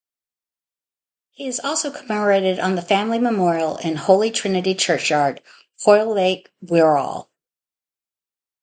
[1.29, 5.43] He is also commemorated on the family memorial in Holy Trinity Churchyard,
[5.83, 7.27] Hoylake, Wirral.